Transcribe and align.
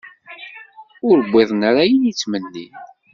Ur 1.09 1.17
wwiḍen 1.25 1.61
ara 1.69 1.79
ayen 1.85 2.09
i 2.09 2.11
ttmennin. 2.13 2.73